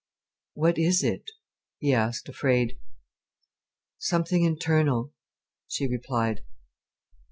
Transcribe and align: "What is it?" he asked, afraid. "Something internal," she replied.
"What 0.55 0.79
is 0.79 1.03
it?" 1.03 1.29
he 1.77 1.93
asked, 1.93 2.27
afraid. 2.27 2.75
"Something 3.99 4.43
internal," 4.45 5.13
she 5.67 5.85
replied. 5.87 6.41